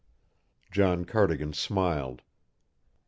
[0.71, 2.23] John Cardigan smiled.